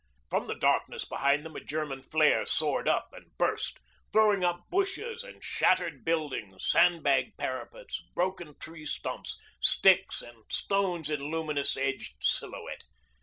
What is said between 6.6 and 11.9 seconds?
sandbag parapets, broken tree stumps, sticks and stones in luminous